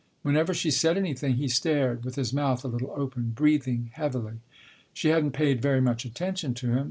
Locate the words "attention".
6.05-6.55